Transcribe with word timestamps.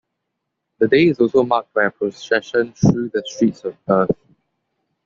The 0.79 0.87
day 0.87 1.09
is 1.09 1.19
also 1.19 1.43
marked 1.43 1.75
by 1.75 1.83
a 1.83 1.91
procession 1.91 2.73
through 2.73 3.09
the 3.09 3.21
streets 3.27 3.63
of 3.65 3.77
Perth. 3.85 4.09